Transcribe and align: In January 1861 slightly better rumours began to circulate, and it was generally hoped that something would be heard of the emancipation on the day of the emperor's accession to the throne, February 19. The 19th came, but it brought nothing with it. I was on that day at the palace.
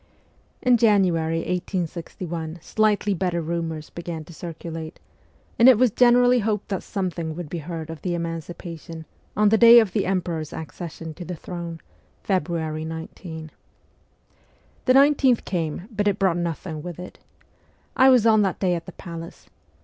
In 0.63 0.77
January 0.77 1.41
1861 1.41 2.57
slightly 2.63 3.13
better 3.13 3.39
rumours 3.39 3.91
began 3.91 4.23
to 4.23 4.33
circulate, 4.33 4.99
and 5.59 5.69
it 5.69 5.77
was 5.77 5.91
generally 5.91 6.39
hoped 6.39 6.69
that 6.69 6.81
something 6.81 7.35
would 7.35 7.49
be 7.51 7.59
heard 7.59 7.91
of 7.91 8.01
the 8.01 8.15
emancipation 8.15 9.05
on 9.37 9.49
the 9.49 9.59
day 9.59 9.79
of 9.79 9.93
the 9.93 10.07
emperor's 10.07 10.53
accession 10.53 11.13
to 11.13 11.23
the 11.23 11.35
throne, 11.35 11.81
February 12.23 12.83
19. 12.83 13.51
The 14.85 14.93
19th 14.93 15.45
came, 15.45 15.87
but 15.91 16.07
it 16.07 16.17
brought 16.17 16.35
nothing 16.37 16.81
with 16.81 16.97
it. 16.97 17.19
I 17.95 18.09
was 18.09 18.25
on 18.25 18.41
that 18.41 18.59
day 18.59 18.73
at 18.73 18.87
the 18.87 18.93
palace. 18.93 19.45